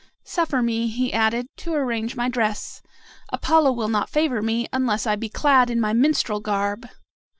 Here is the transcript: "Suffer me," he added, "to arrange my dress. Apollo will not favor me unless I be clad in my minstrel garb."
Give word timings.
"Suffer 0.23 0.63
me," 0.63 0.87
he 0.87 1.13
added, 1.13 1.45
"to 1.57 1.75
arrange 1.75 2.15
my 2.15 2.27
dress. 2.27 2.81
Apollo 3.29 3.73
will 3.73 3.87
not 3.87 4.09
favor 4.09 4.41
me 4.41 4.65
unless 4.73 5.05
I 5.05 5.15
be 5.15 5.29
clad 5.29 5.69
in 5.69 5.79
my 5.79 5.93
minstrel 5.93 6.39
garb." 6.39 6.87